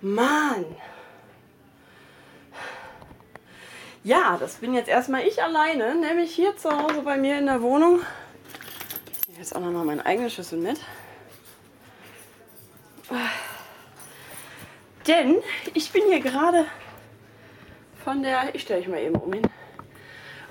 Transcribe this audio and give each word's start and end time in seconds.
Mann. 0.00 0.64
Ja, 4.04 4.36
das 4.38 4.56
bin 4.56 4.74
jetzt 4.74 4.88
erstmal 4.88 5.26
ich 5.26 5.42
alleine, 5.42 5.94
nämlich 5.96 6.34
hier 6.34 6.56
zu 6.56 6.70
Hause 6.70 7.02
bei 7.02 7.16
mir 7.16 7.38
in 7.38 7.46
der 7.46 7.60
Wohnung. 7.60 8.00
Ich 9.10 9.28
nehme 9.28 9.40
jetzt 9.40 9.56
auch 9.56 9.60
nochmal 9.60 9.84
meine 9.84 10.06
eigene 10.06 10.30
Schüssel 10.30 10.58
mit. 10.58 10.78
Denn 15.06 15.36
ich 15.74 15.90
bin 15.92 16.02
hier 16.08 16.20
gerade 16.20 16.66
von 18.04 18.22
der, 18.22 18.54
ich 18.54 18.62
stelle 18.62 18.80
ich 18.80 18.88
mal 18.88 19.00
eben 19.00 19.16
um 19.16 19.32
hin, 19.32 19.42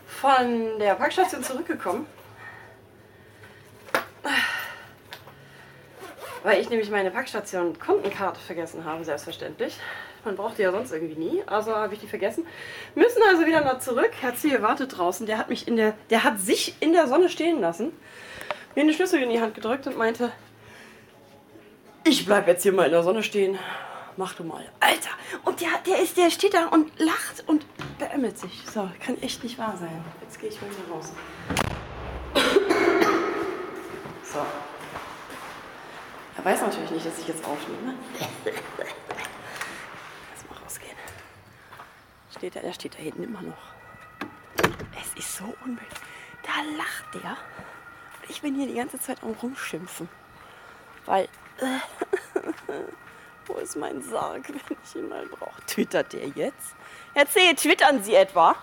von 0.05 0.79
der 0.79 0.95
Parkstation 0.95 1.43
zurückgekommen. 1.43 2.07
Weil 6.45 6.61
ich 6.61 6.69
nämlich 6.69 6.91
meine 6.91 7.09
Packstation 7.09 7.79
Kundenkarte 7.79 8.39
vergessen 8.39 8.85
habe, 8.85 9.03
selbstverständlich. 9.03 9.79
Man 10.23 10.35
braucht 10.35 10.59
die 10.59 10.61
ja 10.61 10.71
sonst 10.71 10.91
irgendwie 10.91 11.15
nie, 11.15 11.43
also 11.47 11.75
habe 11.75 11.95
ich 11.95 11.99
die 12.01 12.07
vergessen. 12.07 12.45
Müssen 12.93 13.19
also 13.27 13.47
wieder 13.47 13.61
noch 13.61 13.79
zurück. 13.79 14.11
Herr 14.21 14.35
Ziel 14.35 14.61
wartet 14.61 14.95
draußen. 14.95 15.25
Der 15.25 15.39
hat 15.39 15.49
mich 15.49 15.67
in 15.67 15.75
der, 15.75 15.95
der 16.11 16.23
hat 16.23 16.39
sich 16.39 16.75
in 16.81 16.93
der 16.93 17.07
Sonne 17.07 17.29
stehen 17.29 17.61
lassen, 17.61 17.93
mir 18.75 18.83
eine 18.83 18.93
Schlüssel 18.93 19.23
in 19.23 19.31
die 19.31 19.41
Hand 19.41 19.55
gedrückt 19.55 19.87
und 19.87 19.97
meinte, 19.97 20.31
ich 22.03 22.27
bleib 22.27 22.47
jetzt 22.47 22.61
hier 22.61 22.73
mal 22.73 22.85
in 22.85 22.91
der 22.91 23.01
Sonne 23.01 23.23
stehen. 23.23 23.57
Mach 24.15 24.35
du 24.35 24.43
mal. 24.43 24.63
Alter! 24.79 25.09
Und 25.45 25.61
der, 25.61 25.69
der 25.87 25.99
ist, 25.99 26.15
der 26.15 26.29
steht 26.29 26.53
da 26.53 26.67
und 26.67 26.91
lacht 26.99 27.43
und 27.47 27.65
beämmelt 27.97 28.37
sich. 28.37 28.61
So, 28.71 28.87
kann 29.03 29.19
echt 29.23 29.43
nicht 29.43 29.57
wahr 29.57 29.75
sein. 29.79 30.05
Jetzt 30.21 30.39
gehe 30.39 30.49
ich 30.49 30.61
mal 30.61 30.69
hier 30.69 30.95
raus. 30.95 31.11
So. 34.23 34.74
Er 36.37 36.45
weiß 36.45 36.61
natürlich 36.61 36.91
nicht, 36.91 37.05
dass 37.05 37.19
ich 37.19 37.27
jetzt 37.27 37.45
aufnehme. 37.45 37.95
Lass 38.45 40.49
mal 40.49 40.57
rausgehen. 40.63 40.95
Steht 42.35 42.55
er, 42.55 42.61
der 42.61 42.73
steht 42.73 42.95
da 42.95 42.99
hinten 42.99 43.23
immer 43.23 43.41
noch. 43.41 43.73
Es 45.01 45.13
ist 45.17 45.37
so 45.37 45.55
unmöglich. 45.63 45.89
Da 46.43 46.51
lacht 46.77 47.13
der. 47.13 47.37
Und 48.21 48.29
ich 48.29 48.41
bin 48.41 48.55
hier 48.55 48.67
die 48.67 48.75
ganze 48.75 48.99
Zeit 48.99 49.23
am 49.23 49.31
Rumschimpfen. 49.31 50.09
Weil. 51.05 51.27
wo 53.45 53.53
ist 53.55 53.75
mein 53.75 54.01
Sarg, 54.01 54.49
wenn 54.49 54.77
ich 54.83 54.95
ihn 54.95 55.07
mal 55.07 55.25
brauche? 55.27 55.61
Twittert 55.67 56.13
der 56.13 56.27
jetzt? 56.29 56.75
Erzähl, 57.13 57.53
twittern 57.55 58.03
Sie 58.03 58.15
etwa? 58.15 58.55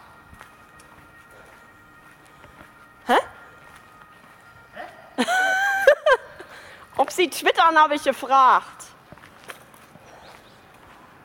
Ob 7.12 7.16
Sie 7.16 7.28
twittern, 7.28 7.76
habe 7.76 7.94
ich 7.96 8.04
gefragt. 8.04 8.86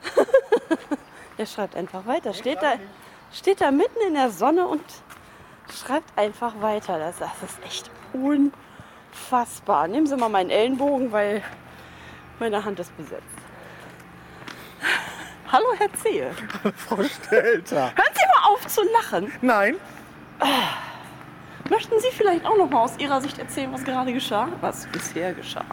er 1.37 1.45
schreibt 1.45 1.77
einfach 1.77 2.05
weiter. 2.05 2.33
Steht 2.33 2.61
da, 2.61 2.73
steht 3.33 3.61
da 3.61 3.71
mitten 3.71 4.01
in 4.05 4.15
der 4.15 4.29
Sonne 4.29 4.67
und 4.67 4.83
schreibt 5.73 6.17
einfach 6.17 6.59
weiter. 6.59 6.99
Das, 6.99 7.19
das 7.19 7.31
ist 7.41 7.63
echt 7.63 7.89
unfassbar. 8.11 9.87
Nehmen 9.87 10.07
Sie 10.07 10.17
mal 10.17 10.27
meinen 10.27 10.49
Ellenbogen, 10.49 11.13
weil 11.13 11.41
meine 12.37 12.65
Hand 12.65 12.81
ist 12.81 12.95
besetzt. 12.97 13.23
Hallo, 15.53 15.67
Herr 15.77 15.93
Zehe. 15.93 16.35
Frau 16.75 17.01
Stelter. 17.01 17.93
Hören 17.95 18.13
Sie 18.13 18.25
mal 18.35 18.51
auf 18.51 18.67
zu 18.67 18.81
lachen. 18.91 19.31
Nein, 19.41 19.77
Möchten 21.69 21.99
Sie 21.99 22.07
vielleicht 22.11 22.45
auch 22.45 22.57
noch 22.57 22.69
mal 22.69 22.81
aus 22.83 22.97
Ihrer 22.97 23.19
Sicht 23.21 23.39
erzählen, 23.39 23.71
was 23.73 23.83
gerade 23.83 24.13
geschah? 24.13 24.47
Was 24.61 24.85
bisher 24.87 25.33
geschah? 25.33 25.65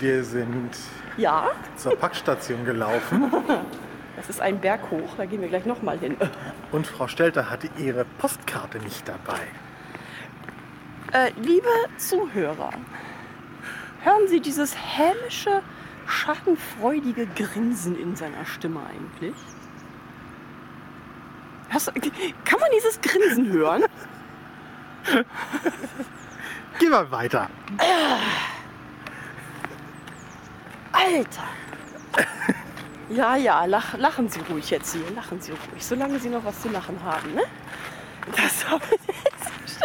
wir 0.00 0.24
sind 0.24 0.76
Ja, 1.16 1.50
zur 1.76 1.96
Packstation 1.96 2.64
gelaufen 2.64 3.30
das 4.16 4.28
ist 4.28 4.40
ein 4.40 4.60
Berg 4.60 4.80
hoch. 4.90 5.10
Da 5.16 5.26
gehen 5.26 5.40
wir 5.40 5.48
gleich 5.48 5.64
noch 5.64 5.80
mal 5.82 5.96
hin. 5.98 6.16
und 6.72 6.86
Frau 6.86 7.06
Stelter 7.06 7.50
hatte 7.50 7.68
ihre 7.78 8.04
Postkarte 8.18 8.78
nicht 8.78 9.06
dabei. 9.08 9.40
Äh, 11.12 11.30
liebe 11.40 11.68
Zuhörer, 11.98 12.70
hören 14.02 14.26
Sie 14.26 14.40
dieses 14.40 14.74
hämische, 14.76 15.62
schadenfreudige 16.08 17.26
Grinsen 17.36 17.96
in 17.96 18.16
seiner 18.16 18.44
Stimme 18.44 18.80
eigentlich? 18.90 19.34
Hast, 21.70 21.92
kann 21.94 22.60
man 22.60 22.70
dieses 22.76 23.00
Grinsen 23.00 23.52
hören? 23.52 23.84
Geh 26.78 26.88
mal 26.88 27.10
weiter. 27.10 27.48
Alter! 30.92 31.44
Ja, 33.08 33.36
ja, 33.36 33.64
lach, 33.66 33.96
lachen 33.96 34.28
Sie 34.28 34.40
ruhig 34.50 34.70
jetzt 34.70 34.92
hier. 34.92 35.02
Lachen 35.14 35.40
Sie 35.40 35.52
ruhig, 35.52 35.84
solange 35.84 36.18
Sie 36.18 36.28
noch 36.28 36.44
was 36.44 36.60
zu 36.60 36.68
lachen 36.68 36.98
haben, 37.04 37.34
ne? 37.34 37.42
Das 38.34 38.64
jetzt. 39.06 39.82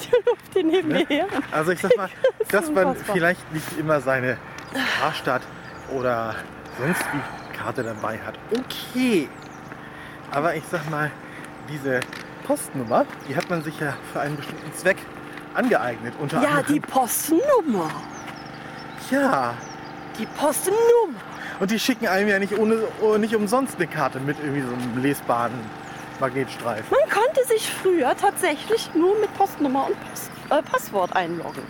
Die 0.00 0.28
Luft 0.28 0.52
hier 0.52 0.64
neben 0.64 0.88
mir 0.88 1.06
her. 1.06 1.26
Also 1.52 1.70
ich 1.70 1.80
sag 1.80 1.96
mal, 1.96 2.08
dass 2.50 2.70
man 2.70 2.96
vielleicht 2.96 3.52
nicht 3.52 3.78
immer 3.78 4.00
seine 4.00 4.38
Karstadt 5.00 5.42
oder 5.92 6.34
sonst 6.78 7.04
wie 7.12 7.56
Karte 7.56 7.84
dabei 7.84 8.18
hat. 8.18 8.34
Okay. 8.52 9.28
Aber 10.32 10.56
ich 10.56 10.64
sag 10.70 10.90
mal, 10.90 11.12
diese 11.68 12.00
Postnummer, 12.44 13.06
die 13.28 13.36
hat 13.36 13.50
man 13.50 13.62
sich 13.62 13.78
ja 13.80 13.94
für 14.12 14.20
einen 14.20 14.36
bestimmten 14.36 14.72
Zweck 14.74 14.98
angeeignet. 15.54 16.14
Unter 16.20 16.42
Ja, 16.42 16.50
anderem. 16.50 16.66
die 16.74 16.80
Postnummer. 16.80 17.90
Ja. 19.10 19.54
Die 20.18 20.26
Postnummer. 20.26 20.78
Und 21.60 21.70
die 21.70 21.78
schicken 21.78 22.06
einem 22.06 22.28
ja 22.28 22.38
nicht, 22.38 22.56
ohne, 22.58 22.82
oh, 23.00 23.16
nicht 23.16 23.34
umsonst 23.34 23.76
eine 23.76 23.86
Karte 23.86 24.20
mit 24.20 24.36
irgendwie 24.40 24.62
so 24.62 24.72
einem 24.72 25.02
lesbaren 25.02 25.52
Magnetstreifen. 26.20 26.86
Man 26.90 27.10
konnte 27.10 27.44
sich 27.46 27.68
früher 27.70 28.16
tatsächlich 28.16 28.90
nur 28.94 29.18
mit 29.20 29.32
Postnummer 29.36 29.86
und 29.86 29.96
Post, 30.10 30.30
äh, 30.50 30.62
Passwort 30.62 31.14
einloggen. 31.16 31.62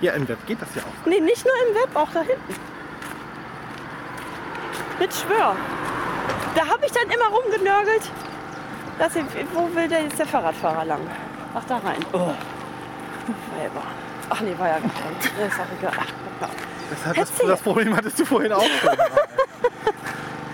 Ja, 0.00 0.12
im 0.14 0.26
Web 0.28 0.38
geht 0.46 0.60
das 0.60 0.68
ja 0.74 0.82
auch. 0.82 1.06
Nee, 1.06 1.20
nicht 1.20 1.44
nur 1.44 1.54
im 1.68 1.74
Web, 1.76 1.90
auch 1.94 2.10
da 2.12 2.20
hinten. 2.22 2.54
Mit 4.98 5.12
Schwör. 5.14 5.56
Da 6.54 6.66
habe 6.66 6.86
ich 6.86 6.92
dann 6.92 7.08
immer 7.08 7.26
rumgenörgelt. 7.36 8.02
Dass 9.02 9.16
ich, 9.16 9.24
wo 9.52 9.68
will 9.74 9.88
denn 9.88 10.04
jetzt 10.04 10.16
der 10.20 10.26
Fahrradfahrer 10.26 10.84
lang? 10.84 11.00
Ach, 11.56 11.64
da 11.66 11.78
rein. 11.78 11.98
Oh. 12.12 12.18
Weiber. 12.18 13.82
Ach 14.30 14.40
nee, 14.40 14.54
war 14.56 14.68
ja 14.68 14.74
gar 14.74 14.82
nicht. 14.82 15.32
Das 15.40 15.52
ist 15.52 15.58
auch 15.58 15.64
egal. 15.76 15.92
Ach, 15.98 16.06
ja. 16.40 16.48
Das, 16.88 17.06
hat 17.06 17.18
das, 17.18 17.32
das 17.36 17.60
Problem 17.62 17.96
hattest 17.96 18.20
du 18.20 18.24
vorhin 18.24 18.52
auch 18.52 18.62
schon. 18.62 18.96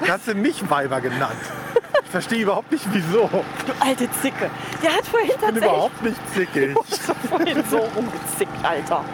Du 0.01 0.11
hast 0.11 0.29
du 0.29 0.35
mich 0.35 0.71
Weiber 0.71 0.99
genannt. 1.03 1.37
Ich 2.03 2.11
verstehe 2.11 2.41
überhaupt 2.41 2.73
nicht, 2.73 2.87
wieso. 2.91 3.29
Du 3.29 3.73
alte 3.81 4.11
Zicke. 4.13 4.49
Der 4.83 4.97
hat 4.97 5.05
vorhin 5.05 5.29
Ich 5.29 5.37
bin 5.37 5.41
tatsächlich 5.43 5.71
überhaupt 5.71 6.03
nicht 6.03 6.35
zickig. 6.35 6.75
Du 6.75 6.81
hast 6.91 7.09
doch 7.11 7.17
vorhin 7.29 7.65
so 7.69 7.77
rumgezickt, 7.77 8.65
Alter. 8.65 9.05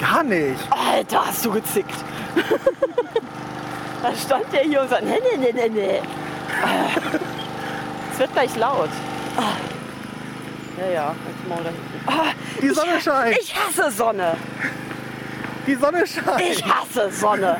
Gar 0.00 0.24
nicht. 0.24 0.60
Alter, 0.70 1.26
hast 1.28 1.44
du 1.44 1.52
gezickt. 1.52 1.94
da 4.02 4.12
stand 4.16 4.52
der 4.52 4.62
hier 4.62 4.80
und 4.80 4.90
sagt, 4.90 5.04
nee, 5.04 5.20
nee, 5.22 5.52
nee, 5.52 5.52
nee, 5.52 5.68
nee. 5.68 6.00
Ah. 8.14 8.16
Es 8.16 8.18
wird 8.20 8.32
gleich 8.32 8.56
laut. 8.56 8.90
Ah. 9.36 9.42
Ja, 10.78 10.90
ja, 10.90 11.14
jetzt 11.26 11.64
hinten. 11.64 11.74
Ah, 12.06 12.32
Die 12.60 12.68
Sonne 12.68 13.00
scheint. 13.00 13.36
ich 13.38 13.54
hasse 13.54 13.90
Sonne. 13.90 14.36
Die 15.66 15.74
Sonne 15.74 16.06
scheint. 16.06 16.40
Ich 16.40 16.64
hasse 16.64 17.10
Sonne. 17.10 17.56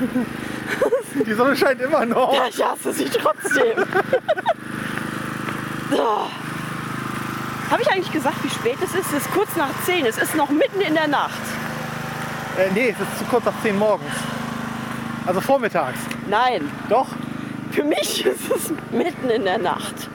Die 1.26 1.32
Sonne 1.32 1.56
scheint 1.56 1.80
immer 1.80 2.06
noch. 2.06 2.32
Ja, 2.34 2.46
ich 2.48 2.62
hasse 2.64 2.92
sie 2.92 3.04
trotzdem. 3.06 3.78
so. 5.90 6.28
Habe 7.70 7.82
ich 7.82 7.90
eigentlich 7.90 8.12
gesagt, 8.12 8.42
wie 8.44 8.50
spät 8.50 8.76
es 8.82 8.94
ist? 8.94 9.12
Es 9.12 9.24
ist 9.24 9.32
kurz 9.32 9.56
nach 9.56 9.70
10. 9.84 10.06
Es 10.06 10.18
ist 10.18 10.34
noch 10.34 10.50
mitten 10.50 10.80
in 10.80 10.94
der 10.94 11.08
Nacht. 11.08 11.40
Äh, 12.58 12.70
nee, 12.74 12.90
es 12.90 13.00
ist 13.00 13.18
zu 13.18 13.24
kurz 13.24 13.44
nach 13.44 13.60
10 13.62 13.78
morgens. 13.78 14.12
Also 15.26 15.40
vormittags. 15.40 15.98
Nein, 16.28 16.70
Doch. 16.88 17.08
Für 17.72 17.82
mich 17.82 18.24
ist 18.24 18.50
es 18.54 18.70
mitten 18.92 19.30
in 19.30 19.44
der 19.44 19.58
Nacht. 19.58 20.08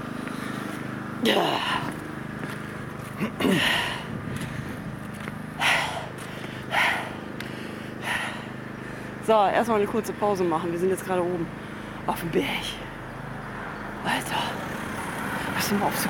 So, 9.27 9.33
erstmal 9.33 9.77
eine 9.77 9.87
kurze 9.87 10.11
Pause 10.13 10.43
machen. 10.43 10.71
Wir 10.71 10.79
sind 10.79 10.89
jetzt 10.89 11.05
gerade 11.05 11.21
oben 11.21 11.45
auf 12.07 12.19
dem 12.19 12.29
Berg. 12.31 12.45
Alter, 14.03 14.41
du 15.69 15.75
mal 15.75 15.85
auf 15.85 16.01
zu. 16.01 16.09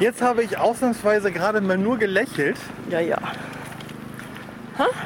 Jetzt 0.00 0.22
habe 0.22 0.42
ich 0.42 0.56
ausnahmsweise 0.58 1.32
gerade 1.32 1.60
mal 1.60 1.76
nur 1.76 1.98
gelächelt. 1.98 2.56
Ja, 2.88 3.00
ja. 3.00 3.18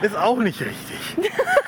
Ist 0.03 0.17
auch 0.17 0.39
nicht 0.39 0.61
richtig. 0.61 1.17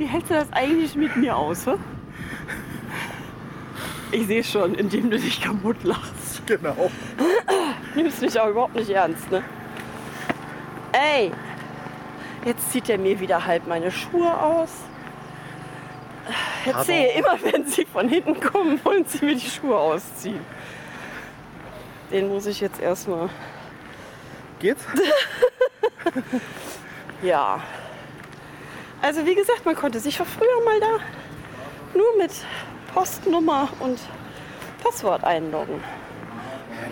Wie 0.00 0.06
hältst 0.06 0.30
du 0.30 0.34
das 0.34 0.50
eigentlich 0.52 0.96
mit 0.96 1.14
mir 1.16 1.36
aus? 1.36 1.66
Hä? 1.66 1.74
Ich 4.12 4.26
sehe 4.26 4.42
schon, 4.42 4.74
indem 4.74 5.10
du 5.10 5.18
dich 5.18 5.40
kaputt 5.40 5.84
lachst. 5.84 6.46
Genau. 6.46 6.90
Nimmst 7.94 8.20
mich 8.22 8.40
auch 8.40 8.48
überhaupt 8.48 8.74
nicht 8.74 8.90
ernst, 8.90 9.30
ne? 9.30 9.44
Ey, 10.92 11.30
Jetzt 12.44 12.72
zieht 12.72 12.88
er 12.88 12.96
mir 12.96 13.20
wieder 13.20 13.44
halb 13.46 13.66
meine 13.66 13.90
Schuhe 13.90 14.32
aus. 14.40 14.70
Erzähl, 16.64 17.10
immer 17.18 17.38
wenn 17.42 17.66
sie 17.66 17.84
von 17.84 18.08
hinten 18.08 18.40
kommen, 18.40 18.82
wollen 18.84 19.04
sie 19.04 19.24
mir 19.24 19.34
die 19.34 19.48
Schuhe 19.48 19.76
ausziehen. 19.76 20.40
Den 22.10 22.28
muss 22.28 22.46
ich 22.46 22.60
jetzt 22.60 22.80
erstmal. 22.80 23.28
Geht's? 24.58 24.84
Ja. 27.22 27.60
Also 29.02 29.24
wie 29.24 29.34
gesagt, 29.34 29.64
man 29.64 29.74
konnte 29.74 29.98
sich 29.98 30.16
von 30.16 30.26
früher 30.26 30.64
mal 30.64 30.80
da 30.80 31.98
nur 31.98 32.16
mit 32.18 32.30
Postnummer 32.92 33.68
und 33.80 33.98
Passwort 34.82 35.24
einloggen. 35.24 35.82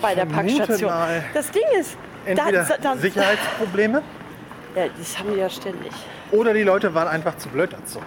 Bei 0.00 0.14
der 0.14 0.26
Packstation. 0.26 0.90
mal, 0.90 1.25
Das 1.34 1.50
Ding 1.50 1.62
ist, 1.78 1.96
Entweder 2.25 2.64
da, 2.64 2.76
da, 2.78 2.96
Sicherheitsprobleme 2.96 4.02
ja, 4.75 4.87
das 4.99 5.19
haben 5.19 5.32
die 5.32 5.38
ja 5.40 5.49
ständig. 5.49 5.93
oder 6.31 6.52
die 6.55 6.62
Leute 6.62 6.94
waren 6.94 7.08
einfach 7.08 7.37
zu 7.38 7.49
blöd 7.49 7.72
dazu. 7.72 8.00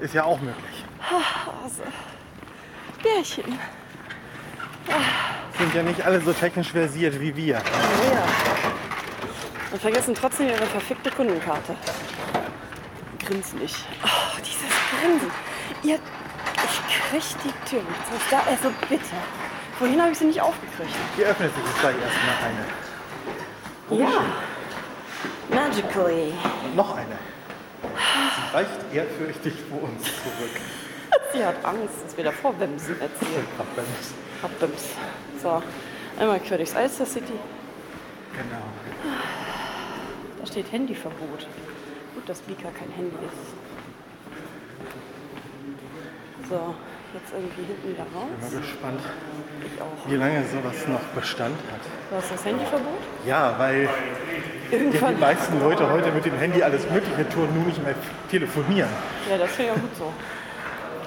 Ist 0.00 0.14
ja 0.14 0.24
auch 0.24 0.40
möglich. 0.40 0.84
Also, 1.64 1.82
Bärchen. 3.02 3.58
Sind 5.58 5.74
ja 5.74 5.82
nicht 5.82 6.04
alle 6.04 6.20
so 6.20 6.32
technisch 6.32 6.70
versiert 6.72 7.20
wie 7.20 7.34
wir. 7.36 7.54
Ja. 7.54 7.62
Und 9.72 9.80
vergessen 9.80 10.14
trotzdem 10.14 10.48
ihre 10.48 10.66
verfickte 10.66 11.10
Kundenkarte. 11.10 11.74
Grinselig. 13.30 13.72
Oh, 14.02 14.38
dieses 14.38 14.70
Grinsen. 14.90 15.30
Ihr, 15.84 15.98
ich 16.56 17.10
krieg 17.10 17.22
die 17.44 17.70
Tür 17.70 17.78
nicht. 17.78 18.28
Da, 18.28 18.40
also 18.40 18.72
bitte. 18.88 19.04
Vorhin 19.78 20.02
habe 20.02 20.10
ich 20.10 20.18
sie 20.18 20.24
nicht 20.24 20.40
aufgekriegt. 20.40 20.90
Hier 21.14 21.26
öffnet 21.26 21.54
sich 21.54 21.64
jetzt 21.64 21.80
gleich 21.80 21.94
erstmal 22.02 22.34
eine. 23.94 24.02
Ja. 24.02 24.24
Magically. 25.48 26.32
Und 26.64 26.74
noch 26.74 26.96
eine. 26.96 27.18
Sie 27.84 28.54
weicht 28.54 28.92
ehrfürchtig 28.92 29.54
vor 29.68 29.84
uns 29.84 30.02
zurück. 30.02 30.60
Sie 31.32 31.44
hat 31.44 31.64
Angst, 31.64 32.04
dass 32.04 32.16
wir 32.16 32.24
davor 32.24 32.58
Wemsen 32.58 33.00
erzählen. 33.00 33.46
Abbims. 33.60 34.12
Abbims. 34.42 34.88
So, 35.40 35.62
einmal 36.18 36.40
quer 36.40 36.56
durchs 36.56 36.74
Alster 36.74 37.06
City. 37.06 37.34
Genau. 38.32 38.64
Da 40.40 40.46
steht 40.46 40.72
Handyverbot. 40.72 41.46
Gut, 42.20 42.28
dass 42.28 42.40
Bika 42.42 42.68
kein 42.78 42.90
Handy 42.96 43.16
ist. 43.16 43.50
So, 46.50 46.74
jetzt 47.14 47.32
irgendwie 47.32 47.62
hinten 47.62 47.88
wieder 47.88 48.04
Bin 48.04 48.14
raus. 48.14 48.28
mal 48.52 48.60
gespannt, 48.60 49.00
Ich 49.64 49.80
auch. 49.80 50.10
wie 50.10 50.16
lange 50.16 50.44
sowas 50.44 50.86
noch 50.88 51.00
Bestand 51.14 51.56
hat. 51.72 51.80
Du 52.10 52.16
hast 52.16 52.30
das 52.32 52.44
Handyverbot? 52.44 52.98
Ja, 53.26 53.54
weil 53.58 53.88
die 54.70 54.74
Irgendwann. 54.76 55.18
meisten 55.18 55.60
Leute 55.60 55.90
heute 55.90 56.12
mit 56.12 56.24
dem 56.26 56.36
Handy 56.36 56.62
alles 56.62 56.88
Mögliche 56.90 57.26
tun, 57.30 57.48
nur 57.54 57.64
nicht 57.64 57.82
mehr 57.82 57.94
telefonieren. 58.30 58.90
Ja, 59.30 59.38
das 59.38 59.58
ich 59.58 59.70
auch 59.70 59.74
gut 59.74 59.96
so. 59.96 60.12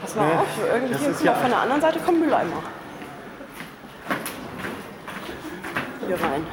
Pass 0.02 0.16
mal 0.16 0.30
Ja, 0.30 0.40
auf, 0.40 0.48
irgendwie 0.74 0.94
das 0.94 1.02
hier, 1.02 1.10
mal, 1.12 1.26
ja- 1.26 1.42
von 1.42 1.50
der 1.52 1.60
anderen 1.60 1.82
Seite 1.82 2.00
kommen 2.00 2.20
Mülleimer. 2.22 2.64
Hier 6.08 6.16
rein. 6.22 6.46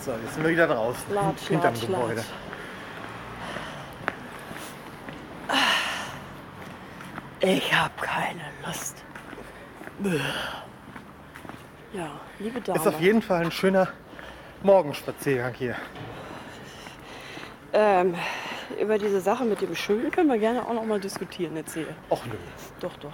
So, 0.00 0.12
jetzt 0.12 0.34
sind 0.34 0.44
wir 0.44 0.50
wieder 0.52 0.66
draußen. 0.68 1.02
Latsch, 1.12 1.48
hinterm 1.48 1.74
latsch, 1.74 1.86
Gebäude. 1.86 2.14
latsch. 2.16 2.26
Ich 7.46 7.72
habe 7.72 7.94
keine 8.00 8.42
Lust. 8.66 9.04
Ja, 11.92 12.10
liebe 12.40 12.60
Dame. 12.60 12.76
Ist 12.76 12.88
auf 12.88 13.00
jeden 13.00 13.22
Fall 13.22 13.44
ein 13.44 13.52
schöner 13.52 13.86
Morgenspaziergang 14.64 15.54
hier. 15.54 15.76
ähm, 17.72 18.16
über 18.80 18.98
diese 18.98 19.20
Sache 19.20 19.44
mit 19.44 19.60
dem 19.60 19.76
Schön 19.76 20.10
können 20.10 20.28
wir 20.28 20.38
gerne 20.38 20.66
auch 20.66 20.72
noch 20.72 20.84
mal 20.84 20.98
diskutieren, 20.98 21.56
erzähl. 21.56 21.86
Och 22.10 22.26
nö. 22.26 22.34
Doch, 22.80 22.96
doch. 22.96 23.12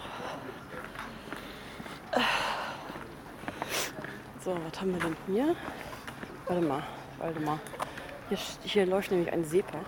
So, 4.43 4.57
was 4.67 4.81
haben 4.81 4.95
wir 4.95 5.01
denn 5.01 5.17
hier? 5.27 5.55
Warte 6.47 6.63
mal, 6.63 6.83
warte 7.19 7.41
mal. 7.41 7.59
Hier, 8.31 8.39
hier 8.63 8.87
läuft 8.87 9.11
nämlich 9.11 9.31
ein 9.31 9.45
Sepa. 9.45 9.79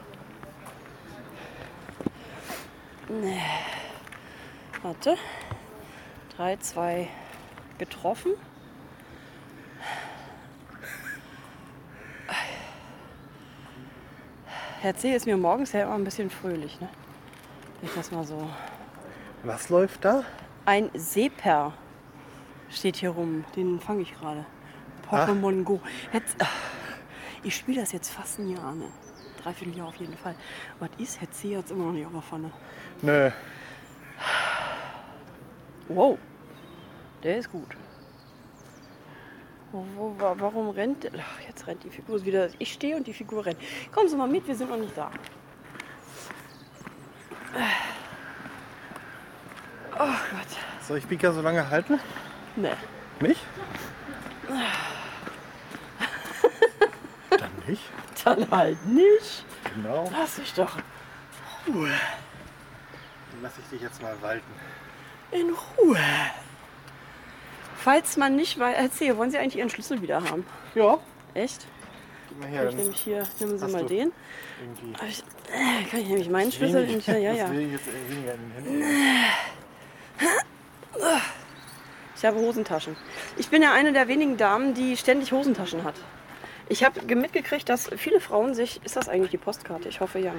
Nee. 3.08 3.40
Warte. 4.84 5.16
3, 6.36 6.58
2 6.58 7.08
getroffen. 7.78 8.32
Herr 14.82 14.94
C. 14.94 15.14
ist 15.14 15.24
mir 15.24 15.38
morgens 15.38 15.72
ja 15.72 15.84
immer 15.84 15.94
ein 15.94 16.04
bisschen 16.04 16.28
fröhlich, 16.28 16.78
ne? 16.82 16.90
Ich 17.80 17.94
das 17.94 18.10
mal 18.10 18.24
so 18.24 18.46
Was 19.42 19.70
läuft 19.70 20.04
da? 20.04 20.22
ein 20.66 20.90
Seeper 20.92 21.72
steht 22.70 22.96
hier 22.96 23.10
rum. 23.10 23.46
Den 23.56 23.80
fange 23.80 24.02
ich 24.02 24.12
gerade. 24.14 24.44
Pokémon 25.10 25.62
Go. 25.64 25.80
Jetzt, 26.12 26.36
ach, 26.40 26.52
ich 27.42 27.56
spiele 27.56 27.80
das 27.80 27.92
jetzt 27.92 28.10
fast 28.10 28.38
ein 28.38 28.50
Jahr, 28.50 28.74
ne? 28.74 28.84
Dreiviertel 29.42 29.78
Jahr 29.78 29.88
auf 29.88 29.96
jeden 29.96 30.16
Fall. 30.18 30.34
Was 30.78 30.90
ist? 30.98 31.22
Jetzt 31.22 31.40
hier 31.40 31.58
jetzt 31.60 31.70
immer 31.70 31.86
noch 31.86 31.92
nicht 31.92 32.04
auf 32.04 32.12
der 32.12 32.20
Pfanne. 32.22 32.50
Nö. 33.00 33.30
Wow. 35.88 36.18
Der 37.22 37.38
ist 37.38 37.50
gut. 37.50 37.68
Wo, 39.72 39.84
wo, 39.96 40.14
wa- 40.20 40.34
warum 40.38 40.70
rennt 40.70 41.04
der? 41.04 41.12
Ach, 41.18 41.40
jetzt 41.46 41.66
rennt 41.66 41.82
die 41.84 41.90
Figur 41.90 42.24
wieder. 42.24 42.48
Ich 42.58 42.72
stehe 42.72 42.96
und 42.96 43.06
die 43.06 43.12
Figur 43.12 43.44
rennt. 43.44 43.58
Kommen 43.92 44.08
Sie 44.08 44.16
mal 44.16 44.28
mit, 44.28 44.46
wir 44.46 44.54
sind 44.54 44.70
noch 44.70 44.76
nicht 44.76 44.96
da. 44.96 45.10
Oh 49.96 49.98
Gott. 50.30 50.48
Soll 50.86 50.98
ich 50.98 51.06
Bika 51.06 51.32
so 51.32 51.40
lange 51.40 51.68
halten? 51.70 51.98
Ne. 52.56 52.76
Mich? 53.20 53.38
Dann 57.30 57.50
nicht. 57.66 57.82
Dann 58.24 58.50
halt 58.50 58.84
nicht. 58.86 59.44
Genau. 59.74 60.10
Lass 60.12 60.36
dich 60.36 60.52
doch 60.54 60.76
Ruhe. 61.68 61.88
Dann 61.88 63.42
lasse 63.42 63.60
ich 63.62 63.68
dich 63.70 63.82
jetzt 63.82 64.02
mal 64.02 64.14
walten. 64.20 64.44
In 65.30 65.50
Ruhe. 65.78 65.98
Falls 67.76 68.16
man 68.16 68.36
nicht 68.36 68.58
weiß, 68.58 68.76
erzähl, 68.78 69.16
wollen 69.16 69.30
Sie 69.30 69.38
eigentlich 69.38 69.56
Ihren 69.56 69.70
Schlüssel 69.70 70.00
wieder 70.00 70.22
haben? 70.22 70.46
Ja. 70.74 70.98
Echt? 71.34 71.66
Gib 72.28 72.40
mal 72.40 72.48
her. 72.48 72.68
ich 72.68 72.76
nämlich 72.76 73.00
hier, 73.00 73.22
nehmen 73.40 73.58
Sie 73.58 73.66
mal 73.68 73.82
du 73.82 73.88
den. 73.88 74.12
Hab 74.98 75.08
Ich, 75.08 75.22
äh, 75.52 75.84
kann 75.90 76.00
ich 76.00 76.08
nämlich 76.08 76.30
meinen 76.30 76.52
Schlüssel 76.52 76.88
Wenig- 76.88 77.06
ja, 77.06 77.16
ja. 77.16 77.50
Ich 82.16 82.24
habe 82.24 82.38
Hosentaschen. 82.38 82.96
Ich 83.36 83.48
bin 83.48 83.62
ja 83.62 83.72
eine 83.72 83.92
der 83.92 84.08
wenigen 84.08 84.36
Damen, 84.36 84.74
die 84.74 84.96
ständig 84.96 85.32
Hosentaschen 85.32 85.84
hat. 85.84 85.94
Ich 86.68 86.84
habe 86.84 87.00
mitgekriegt, 87.14 87.68
dass 87.68 87.90
viele 87.96 88.20
Frauen 88.20 88.54
sich. 88.54 88.80
Ist 88.84 88.96
das 88.96 89.08
eigentlich 89.08 89.32
die 89.32 89.36
Postkarte? 89.38 89.88
Ich 89.88 90.00
hoffe 90.00 90.18
ja. 90.18 90.32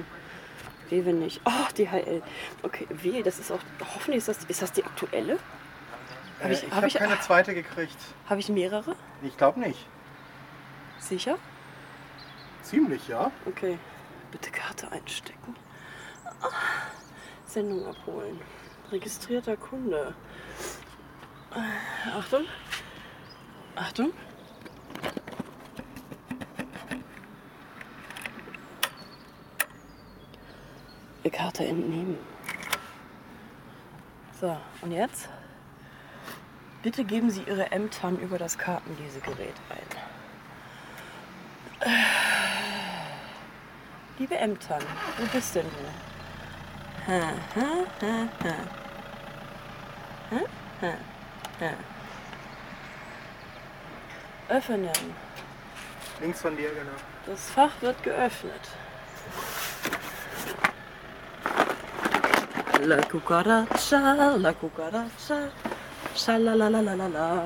Rewe 0.90 1.12
nicht. 1.12 1.40
Oh, 1.44 1.50
DHL. 1.76 2.22
Okay, 2.62 2.86
W, 2.90 3.22
das 3.22 3.38
ist 3.38 3.50
auch. 3.50 3.58
Hoffentlich 3.80 4.18
ist 4.18 4.28
das. 4.28 4.44
Ist 4.44 4.62
das 4.62 4.72
die 4.72 4.84
aktuelle? 4.84 5.38
Hab 6.40 6.50
Äh, 6.50 6.52
ich- 6.52 6.62
ich 6.62 6.68
hab 6.70 6.76
habe 6.76 6.86
ich- 6.88 6.94
keine 6.94 7.20
zweite 7.20 7.54
gekriegt. 7.54 7.96
Habe 8.28 8.40
ich 8.40 8.48
mehrere? 8.48 8.94
Ich 9.22 9.36
glaube 9.36 9.60
nicht. 9.60 9.86
Sicher? 10.98 11.38
Ziemlich, 12.62 13.08
ja. 13.08 13.30
Okay. 13.46 13.78
Bitte 14.32 14.50
Karte 14.50 14.90
einstecken. 14.90 15.56
Ah, 16.42 16.48
Sendung 17.46 17.86
abholen. 17.86 18.40
Registrierter 18.90 19.56
Kunde. 19.56 20.14
Achtung. 22.16 22.44
Achtung. 23.74 24.12
Karte 31.30 31.64
entnehmen. 31.64 32.18
So, 34.40 34.56
und 34.82 34.92
jetzt? 34.92 35.28
Bitte 36.82 37.04
geben 37.04 37.30
Sie 37.30 37.42
Ihre 37.42 37.72
M-TAN 37.72 38.18
über 38.18 38.38
das 38.38 38.58
Kartenlesegerät 38.58 39.54
ein. 39.70 39.86
Liebe 44.18 44.36
Ämtern, 44.36 44.82
wo 45.18 45.26
bist 45.26 45.54
denn 45.54 45.66
du? 45.66 47.12
Ha, 47.12 47.20
ha, 47.54 47.84
ha, 48.00 48.28
ha. 48.44 48.54
Ha, 50.30 50.40
ha, 50.80 50.92
ha. 51.60 51.70
Öffnen. 54.48 54.90
Links 56.20 56.40
von 56.40 56.56
dir, 56.56 56.70
genau. 56.70 56.96
Das 57.26 57.50
Fach 57.50 57.72
wird 57.80 58.02
geöffnet. 58.02 58.68
La 62.86 62.98
cucaracha, 62.98 64.36
la 64.38 64.52
cucaracha, 64.52 65.50
schalalalala. 66.14 67.42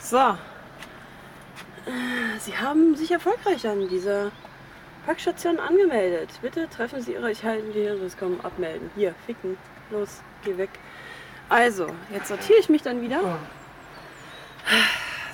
So. 0.00 0.38
Sie 2.38 2.56
haben 2.56 2.96
sich 2.96 3.10
erfolgreich 3.10 3.66
an 3.66 3.86
dieser 3.88 4.30
Parkstation 5.04 5.60
angemeldet. 5.60 6.30
Bitte 6.40 6.66
treffen 6.70 7.02
Sie 7.02 7.12
Ihre, 7.12 7.30
ich 7.30 7.44
halte 7.44 7.70
die 7.72 7.84
das 8.00 8.16
kommen, 8.16 8.40
abmelden. 8.42 8.90
Hier, 8.96 9.14
ficken. 9.26 9.58
Los, 9.90 10.22
geh 10.44 10.56
weg. 10.56 10.70
Also, 11.50 11.88
jetzt 12.10 12.28
sortiere 12.28 12.60
ich 12.60 12.70
mich 12.70 12.80
dann 12.80 13.02
wieder. 13.02 13.20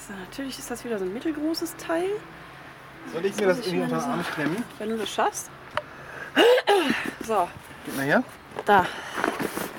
So, 0.09 0.13
natürlich 0.13 0.59
ist 0.59 0.73
das 0.73 0.85
wieder 0.85 0.99
so 0.99 1.05
ein 1.05 1.15
mittelgroßes 1.15 1.77
Teil. 1.77 2.11
Soll 3.13 3.27
ich 3.27 3.37
mir 3.37 3.47
das 3.47 3.59
irgendwie 3.59 3.83
unter 3.83 3.99
den 3.99 4.11
Arm 4.11 4.25
klemmen? 4.35 4.65
Wenn 4.81 4.89
du 4.89 4.99
das 4.99 5.09
schaffst. 5.09 5.51
So, 7.25 7.49
Gib 7.85 7.97
mal 7.97 8.05
her. 8.07 8.23
da. 8.65 8.87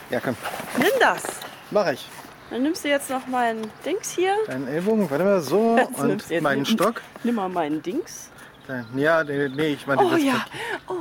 Ja, 0.09 0.19
komm. 0.19 0.35
Nimm 0.77 0.91
das. 1.00 1.24
Mach 1.71 1.88
ich. 1.88 2.07
Dann 2.51 2.62
nimmst 2.62 2.83
du 2.83 2.89
jetzt 2.89 3.09
noch 3.09 3.25
meinen 3.27 3.71
Dings 3.83 4.12
hier. 4.12 4.35
Deinen 4.45 4.67
Ellbogen, 4.67 5.09
warte 5.09 5.24
mal, 5.24 5.41
so. 5.41 5.75
Jetzt 5.97 6.00
Und 6.31 6.41
meinen 6.41 6.65
Stock. 6.65 7.01
Nimm 7.24 7.35
mal 7.35 7.50
meinen 7.50 7.81
Dings. 7.81 8.29
Dein, 8.67 8.85
ja, 8.95 9.24
nee, 9.24 9.47
nee, 9.50 9.74
ich 9.74 9.88
meine 9.88 10.03
Oh 10.03 10.09
das. 10.12 10.21
ja. 10.24 10.45
Oh. 10.88 10.93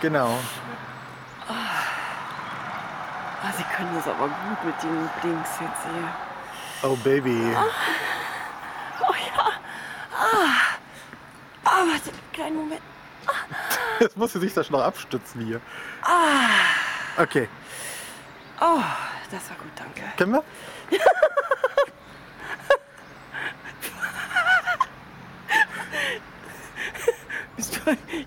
Genau. 0.00 0.38
Ah, 3.42 3.52
sie 3.56 3.62
können 3.74 3.90
das 3.94 4.06
aber 4.06 4.26
gut 4.28 4.64
mit 4.64 4.82
den 4.82 5.08
Dings 5.22 5.48
jetzt 5.60 5.82
hier. 5.84 6.08
Oh, 6.90 6.96
Baby. 6.96 7.54
Oh 9.00 9.14
ja. 9.14 9.50
Ah. 10.12 10.76
Ah, 11.64 11.84
warte, 11.90 12.10
kleinen 12.32 12.56
Moment. 12.56 12.80
Jetzt 14.00 14.16
muss 14.16 14.32
sie 14.32 14.40
sich 14.40 14.54
das 14.54 14.70
noch 14.70 14.80
abstützen 14.80 15.44
hier. 15.44 15.60
Ah. 16.02 17.22
Okay. 17.22 17.48
Oh, 18.60 18.80
das 19.30 19.50
war 19.50 19.56
gut, 19.58 19.70
danke. 19.76 20.02
Können 20.16 20.32
wir? 20.32 20.42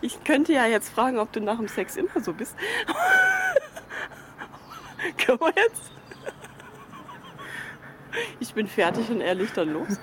Ich 0.01 0.23
könnte 0.25 0.51
ja 0.51 0.65
jetzt 0.65 0.89
fragen, 0.89 1.17
ob 1.17 1.31
du 1.31 1.39
nach 1.39 1.55
dem 1.57 1.69
Sex 1.69 1.95
immer 1.95 2.19
so 2.21 2.33
bist. 2.33 2.57
Können 5.17 5.39
wir 5.39 5.53
jetzt? 5.55 5.93
Ich 8.39 8.53
bin 8.53 8.67
fertig 8.67 9.09
und 9.09 9.19
legt 9.19 9.55
dann 9.55 9.71
los. 9.71 9.97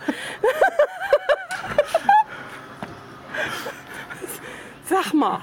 Sag 5.02 5.14
mal. 5.14 5.40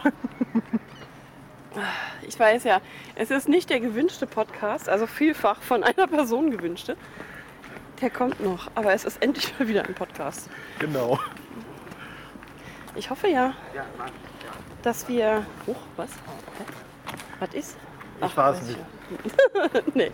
Ich 2.28 2.40
weiß 2.40 2.64
ja, 2.64 2.82
es 3.16 3.32
ist 3.32 3.48
nicht 3.48 3.70
der 3.70 3.80
gewünschte 3.80 4.28
Podcast, 4.28 4.88
also 4.88 5.08
vielfach 5.08 5.62
von 5.62 5.84
einer 5.84 6.06
Person 6.08 6.52
gewünschte. 6.52 6.96
Der 8.02 8.10
kommt 8.12 8.40
noch, 8.40 8.70
aber 8.76 8.94
es 8.94 9.04
ist 9.04 9.22
endlich 9.24 9.58
mal 9.58 9.68
wieder 9.68 9.84
ein 9.86 9.96
Podcast. 9.96 10.50
Genau. 10.80 11.20
Ich 12.96 13.10
hoffe 13.10 13.28
ja, 13.28 13.54
dass 14.84 15.08
wir. 15.08 15.46
Huch, 15.66 15.78
was? 15.96 16.10
Was 17.40 17.54
ist? 17.54 17.78
Ich 18.24 18.38
war 18.38 18.54
es 18.54 18.62
nicht. 18.62 18.80
nee, 19.96 20.12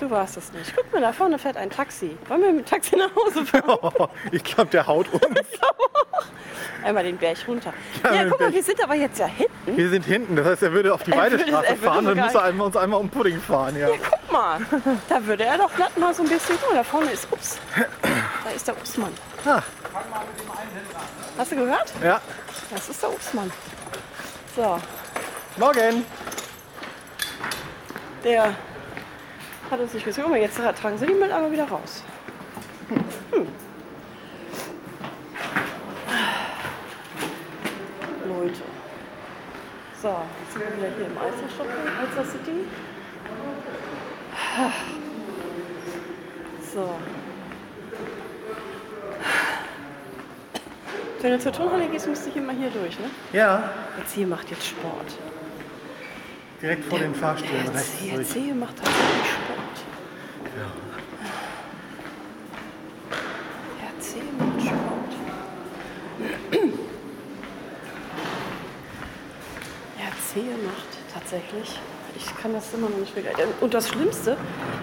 du 0.00 0.10
warst 0.10 0.36
es 0.36 0.52
nicht. 0.52 0.74
Guck 0.76 0.92
mal, 0.92 1.00
da 1.00 1.12
vorne 1.12 1.38
fährt 1.38 1.56
ein 1.56 1.70
Taxi. 1.70 2.16
Wollen 2.28 2.42
wir 2.42 2.52
mit 2.52 2.66
dem 2.66 2.70
Taxi 2.70 2.96
nach 2.96 3.14
Hause 3.14 3.46
fahren? 3.46 4.08
ich 4.32 4.44
glaube, 4.44 4.70
der 4.70 4.86
haut 4.86 5.08
uns. 5.12 5.22
Einmal 6.84 7.02
den 7.04 7.16
Berg 7.16 7.38
runter. 7.48 7.72
Ja, 8.04 8.12
Ja, 8.14 8.24
guck 8.28 8.40
mal, 8.40 8.52
wir 8.52 8.62
sind 8.62 8.82
aber 8.82 8.94
jetzt 8.94 9.18
ja 9.18 9.26
hinten. 9.26 9.76
Wir 9.76 9.88
sind 9.88 10.04
hinten, 10.04 10.36
das 10.36 10.46
heißt, 10.46 10.62
er 10.64 10.72
würde 10.72 10.92
auf 10.92 11.02
die 11.02 11.12
Weidestraße 11.12 11.76
fahren, 11.76 12.04
dann 12.04 12.14
sogar- 12.14 12.24
muss 12.26 12.34
er 12.34 12.42
einmal, 12.44 12.66
uns 12.66 12.76
einmal 12.76 13.00
um 13.00 13.08
Pudding 13.08 13.40
fahren, 13.40 13.76
ja. 13.78 13.88
Ja, 13.88 13.94
guck 14.10 14.32
mal. 14.32 14.60
Da 15.08 15.24
würde 15.26 15.44
er 15.44 15.56
doch 15.58 15.74
glatt 15.74 15.96
mal 15.98 16.12
so 16.14 16.22
ein 16.22 16.28
bisschen. 16.28 16.56
Mal, 16.68 16.76
da 16.76 16.84
vorne 16.84 17.10
ist 17.10 17.26
Ups. 17.32 17.58
Da 18.44 18.50
ist 18.50 18.68
der 18.68 18.76
Upsmann. 18.76 19.12
Ah, 19.46 19.62
Hast 21.38 21.52
du 21.52 21.56
gehört? 21.56 21.92
ja. 22.02 22.20
Das 22.70 22.88
ist 22.88 23.02
der 23.02 23.10
Upsmann. 23.10 23.50
So, 24.56 24.78
Morgen. 25.56 26.04
der 28.24 28.54
hat 29.70 29.80
uns 29.80 29.92
nicht 29.94 30.04
gesehen. 30.04 30.34
Jetzt 30.36 30.56
tragen 30.56 30.98
sie 30.98 31.06
die 31.06 31.14
Mülleimer 31.14 31.50
wieder 31.50 31.64
raus. 31.68 32.02
Hm. 32.88 33.46
Leute. 38.28 38.62
So, 40.04 40.10
jetzt 40.10 40.52
sind 40.52 40.60
wir 40.60 40.76
wieder 40.76 40.96
hier 40.98 41.06
im 41.06 41.16
Alster 41.16 41.48
Alster 41.98 42.30
City. 42.30 42.66
So. 46.74 46.90
Wenn 51.22 51.30
du 51.32 51.38
zur 51.38 51.52
Turnhalle 51.52 51.88
gehst, 51.88 52.06
musst 52.06 52.26
du 52.26 52.30
hier 52.32 52.42
mal 52.42 52.54
hier 52.54 52.68
durch, 52.68 52.98
ne? 52.98 53.06
Ja, 53.32 53.70
Jetzt 53.96 54.12
hier 54.12 54.26
macht 54.26 54.50
jetzt 54.50 54.66
Sport. 54.66 55.06
direkt 56.60 56.84
vor 56.84 56.98
den 56.98 57.14
Fahrstühlen 57.14 57.64
Jetzt, 57.74 58.34
hier 58.34 58.54
macht 58.54 58.76
tatsächlich 58.76 59.32
Sport. 59.32 59.84
Herz 63.80 64.12
hier 64.12 64.46
macht 64.46 64.60
Sport. 64.66 64.94
Hier 70.34 70.42
macht 70.66 70.88
tatsächlich. 71.12 71.78
Ich 72.16 72.26
kann 72.40 72.52
das 72.52 72.72
immer 72.74 72.88
noch 72.88 72.98
nicht 72.98 73.14
begreifen. 73.14 73.52
Und 73.60 73.72
das 73.74 73.88
Schlimmste, 73.88 74.36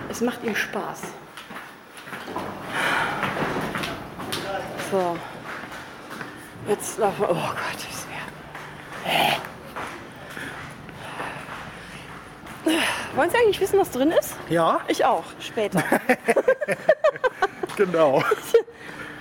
es 0.10 0.22
macht 0.22 0.44
ihm 0.44 0.56
Spaß. 0.56 1.02
So. 4.92 5.18
Jetzt 6.68 6.98
laufen 6.98 7.22
wir. 7.22 7.32
Oh 7.32 7.34
Gott, 7.36 7.78
ich 7.78 7.96
sehe. 7.96 8.12
Wollen 13.16 13.30
Sie 13.30 13.38
eigentlich 13.38 13.60
wissen, 13.60 13.80
was 13.80 13.92
drin 13.92 14.12
ist? 14.12 14.36
Ja, 14.50 14.80
Ich 14.88 15.04
auch, 15.04 15.24
später. 15.40 15.84
genau. 17.78 18.24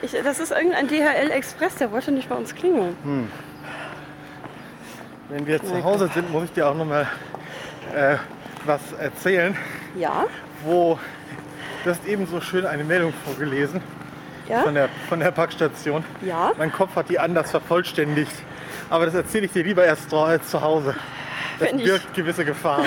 Ich, 0.02 0.12
das 0.12 0.38
ist 0.38 0.50
irgendein 0.50 0.88
DHL 0.88 1.30
Express, 1.30 1.74
der 1.74 1.92
wollte 1.92 2.10
nicht 2.10 2.30
bei 2.30 2.34
uns 2.34 2.54
klingeln. 2.54 2.96
Wenn 5.30 5.46
wir 5.46 5.62
zu 5.62 5.82
Hause 5.84 6.10
sind, 6.12 6.30
muss 6.32 6.44
ich 6.44 6.52
dir 6.52 6.68
auch 6.68 6.74
noch 6.74 6.84
mal 6.84 7.06
äh, 7.94 8.16
was 8.64 8.80
erzählen, 8.98 9.56
Ja? 9.96 10.26
wo 10.64 10.98
du 11.84 11.90
hast 11.90 12.04
eben 12.06 12.26
so 12.26 12.40
schön 12.40 12.66
eine 12.66 12.84
Meldung 12.84 13.12
vorgelesen 13.24 13.80
Ja? 14.48 14.60
von 14.62 14.74
der, 14.74 14.88
von 15.08 15.20
der 15.20 15.30
Packstation. 15.30 16.04
Ja? 16.22 16.52
Mein 16.58 16.72
Kopf 16.72 16.96
hat 16.96 17.08
die 17.08 17.18
anders 17.18 17.50
vervollständigt. 17.50 18.32
Aber 18.90 19.06
das 19.06 19.14
erzähle 19.14 19.46
ich 19.46 19.52
dir 19.52 19.62
lieber 19.62 19.84
erst 19.84 20.12
dra- 20.12 20.34
äh, 20.34 20.42
zu 20.42 20.60
Hause. 20.60 20.94
Das 21.58 21.68
Wenn 21.70 21.78
ich- 21.78 21.84
birgt 21.84 22.12
gewisse 22.14 22.44
Gefahren. 22.44 22.86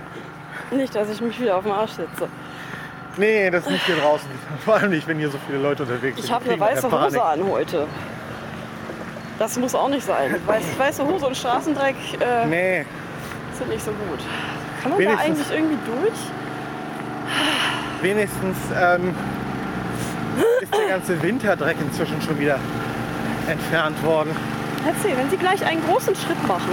Nicht, 0.70 0.94
dass 0.94 1.08
ich 1.10 1.20
mich 1.20 1.38
wieder 1.40 1.56
auf 1.56 1.62
den 1.64 1.72
Arsch 1.72 1.92
setze. 1.92 2.28
nee, 3.18 3.48
das 3.50 3.64
ist 3.66 3.70
nicht 3.70 3.86
hier 3.86 3.96
draußen. 3.96 4.28
Vor 4.64 4.74
allem 4.74 4.90
nicht, 4.90 5.06
wenn 5.06 5.16
hier 5.18 5.30
so 5.30 5.38
viele 5.46 5.58
Leute 5.58 5.84
unterwegs 5.84 6.16
sind. 6.16 6.24
Ich 6.24 6.32
habe 6.32 6.50
eine 6.50 6.58
weiße. 6.58 6.90
Hose 6.90 7.22
an 7.22 7.46
heute. 7.48 7.86
Das 9.38 9.58
muss 9.58 9.74
auch 9.74 9.88
nicht 9.88 10.06
sein. 10.06 10.34
Weiß, 10.46 10.62
weiße 10.78 11.04
Hose 11.06 11.26
und 11.26 11.36
Straßendreck 11.36 11.94
äh, 12.20 12.46
Nee, 12.46 12.86
sind 13.58 13.68
nicht 13.68 13.84
so 13.84 13.90
gut. 13.92 14.18
Kann 14.82 14.92
man 14.92 15.00
da 15.00 15.04
Wenigstens- 15.10 15.50
eigentlich 15.50 15.58
irgendwie 15.58 15.78
durch? 16.00 16.18
wenigstens 18.02 18.56
ähm, 18.80 19.14
ist 20.60 20.72
der 20.74 20.88
ganze 20.88 21.20
Winterdreck 21.22 21.76
inzwischen 21.80 22.20
schon 22.22 22.38
wieder 22.38 22.58
entfernt 23.48 24.00
worden. 24.04 24.34
Erzähl, 24.86 25.16
wenn 25.16 25.28
Sie 25.30 25.36
gleich 25.36 25.64
einen 25.64 25.84
großen 25.86 26.14
Schritt 26.14 26.46
machen, 26.46 26.70